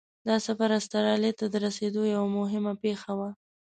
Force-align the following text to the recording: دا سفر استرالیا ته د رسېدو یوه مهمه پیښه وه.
دا 0.27 0.35
سفر 0.45 0.69
استرالیا 0.79 1.31
ته 1.39 1.45
د 1.49 1.55
رسېدو 1.65 2.01
یوه 2.13 2.29
مهمه 2.37 2.73
پیښه 2.83 3.11
وه. 3.19 3.29